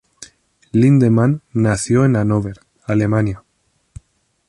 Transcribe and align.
Lindemann 0.71 1.43
nació 1.53 2.05
en 2.05 2.15
Hanóver, 2.15 2.59
Alemania. 2.85 3.43